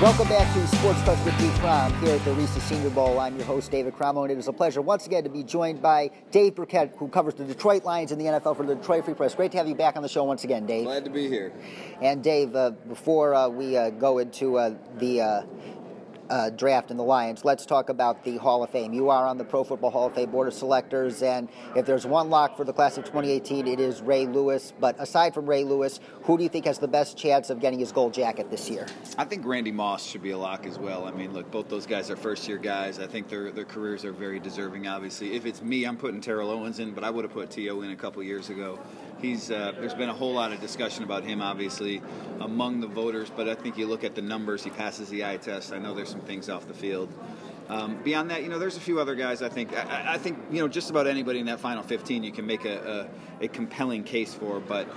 [0.00, 3.18] Welcome back to Sports Touch with Dave Crom here at the Reese's Senior Bowl.
[3.18, 5.82] I'm your host, David Cromo, and it is a pleasure once again to be joined
[5.82, 9.14] by Dave Birkett, who covers the Detroit Lions in the NFL for the Detroit Free
[9.14, 9.34] Press.
[9.34, 10.84] Great to have you back on the show once again, Dave.
[10.84, 11.52] Glad to be here.
[12.00, 15.44] And Dave, uh, before uh, we uh, go into uh, the
[16.30, 18.92] uh, draft and the Lions, let's talk about the Hall of Fame.
[18.92, 22.06] You are on the Pro Football Hall of Fame Board of Selectors, and if there's
[22.06, 24.72] one lock for the class of 2018, it is Ray Lewis.
[24.78, 27.78] But aside from Ray Lewis, who do you think has the best chance of getting
[27.78, 28.86] his gold jacket this year?
[29.16, 31.06] I think Randy Moss should be a lock as well.
[31.06, 32.98] I mean, look, both those guys are first year guys.
[32.98, 35.34] I think their their careers are very deserving, obviously.
[35.34, 37.80] If it's me, I'm putting Terrell Owens in, but I would have put T.O.
[37.82, 38.78] in a couple years ago.
[39.20, 42.02] He's uh, there's been a whole lot of discussion about him, obviously,
[42.40, 43.30] among the voters.
[43.34, 45.72] But I think you look at the numbers, he passes the eye test.
[45.72, 47.08] I know there's some things off the field.
[47.68, 49.42] Um, beyond that, you know, there's a few other guys.
[49.42, 49.72] I think.
[49.74, 52.64] I, I, think you know, just about anybody in that final 15, you can make
[52.64, 53.08] a,
[53.40, 54.58] a, a compelling case for.
[54.58, 54.88] But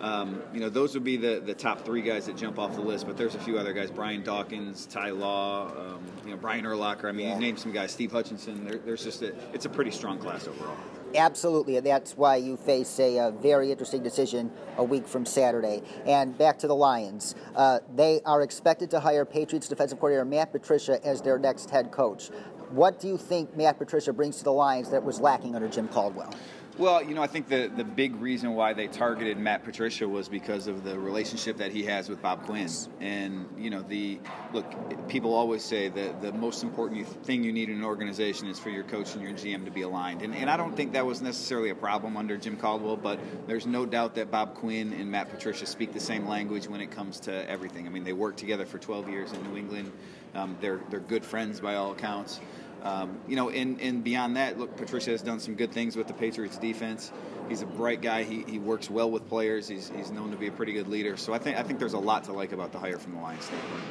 [0.00, 2.80] um, you know, those would be the, the top three guys that jump off the
[2.80, 3.06] list.
[3.06, 7.06] But there's a few other guys: Brian Dawkins, Ty Law, um, you know, Brian Urlacher.
[7.06, 7.34] I mean, yeah.
[7.34, 7.92] you name some guys.
[7.92, 8.64] Steve Hutchinson.
[8.64, 10.76] There, there's just a, it's a pretty strong class overall.
[11.14, 15.82] Absolutely, and that's why you face a, a, very interesting decision a week from Saturday.
[16.04, 17.34] And back to the Lions.
[17.54, 21.90] Uh, they are expected to hire Patriots defensive coordinator Matt Patricia as their next head
[21.90, 22.30] coach.
[22.70, 25.88] What do you think Matt Patricia brings to the Lions that was lacking under Jim
[25.88, 26.34] Caldwell?
[26.78, 30.28] Well, you know, I think the, the big reason why they targeted Matt Patricia was
[30.28, 32.68] because of the relationship that he has with Bob Quinn.
[33.00, 34.20] And, you know, the
[34.52, 38.58] look, people always say that the most important thing you need in an organization is
[38.58, 40.20] for your coach and your GM to be aligned.
[40.20, 43.66] And, and I don't think that was necessarily a problem under Jim Caldwell, but there's
[43.66, 47.20] no doubt that Bob Quinn and Matt Patricia speak the same language when it comes
[47.20, 47.86] to everything.
[47.86, 49.92] I mean, they worked together for 12 years in New England,
[50.34, 52.38] um, they're, they're good friends by all accounts.
[52.82, 56.06] Um, you know, and, and beyond that, look, Patricia has done some good things with
[56.06, 57.10] the Patriots defense.
[57.48, 58.22] He's a bright guy.
[58.22, 59.66] He, he works well with players.
[59.66, 61.16] He's, he's known to be a pretty good leader.
[61.16, 63.20] So I think I think there's a lot to like about the hire from the
[63.20, 63.82] Lions standpoint.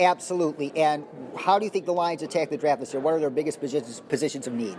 [0.00, 0.72] Absolutely.
[0.76, 1.04] And
[1.38, 3.00] how do you think the Lions attack the draft this year?
[3.00, 4.76] What are their biggest positions, positions of need?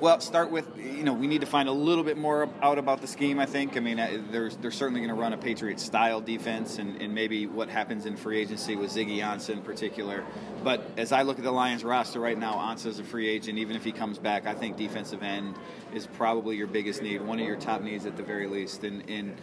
[0.00, 3.00] Well, start with you know we need to find a little bit more out about
[3.00, 3.40] the scheme.
[3.40, 3.76] I think.
[3.76, 7.12] I mean, uh, they're they're certainly going to run a Patriot style defense, and, and
[7.12, 10.24] maybe what happens in free agency with Ziggy Ansah in particular.
[10.62, 13.58] But as I look at the Lions roster right now, Ansah is a free agent.
[13.58, 15.56] Even if he comes back, I think defensive end
[15.92, 18.84] is probably your biggest need, one of your top needs at the very least.
[18.84, 19.36] And, and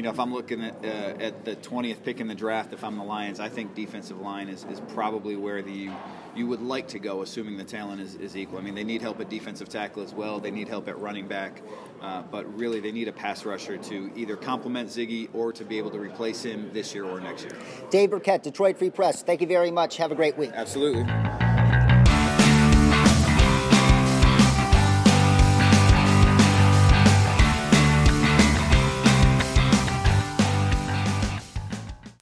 [0.00, 2.82] you know, if I'm looking at, uh, at the 20th pick in the draft, if
[2.82, 5.90] I'm the Lions, I think defensive line is, is probably where the
[6.34, 8.58] you would like to go, assuming the talent is, is equal.
[8.58, 10.40] I mean, they need help at defensive tackle as well.
[10.40, 11.60] They need help at running back,
[12.00, 15.76] uh, but really they need a pass rusher to either complement Ziggy or to be
[15.76, 17.52] able to replace him this year or next year.
[17.90, 19.22] Dave Birkett, Detroit Free Press.
[19.22, 19.98] Thank you very much.
[19.98, 20.52] Have a great week.
[20.54, 21.04] Absolutely.